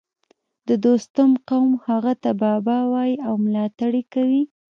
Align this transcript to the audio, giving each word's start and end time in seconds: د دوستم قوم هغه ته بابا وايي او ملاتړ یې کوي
د 0.67 0.69
دوستم 0.85 1.31
قوم 1.49 1.71
هغه 1.87 2.13
ته 2.23 2.31
بابا 2.43 2.77
وايي 2.93 3.15
او 3.27 3.33
ملاتړ 3.45 3.91
یې 3.99 4.03
کوي 4.13 4.43